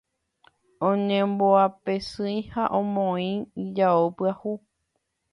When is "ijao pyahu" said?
3.65-4.51